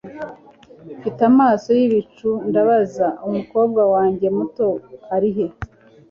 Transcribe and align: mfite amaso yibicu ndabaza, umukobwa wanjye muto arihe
mfite 0.97 1.21
amaso 1.31 1.69
yibicu 1.79 2.29
ndabaza, 2.49 3.07
umukobwa 3.27 3.81
wanjye 3.93 4.27
muto 4.37 4.67
arihe 5.15 5.45